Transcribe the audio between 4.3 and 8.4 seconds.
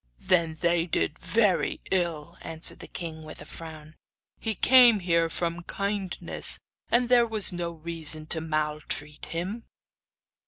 'He came here from kindness, and there was no reason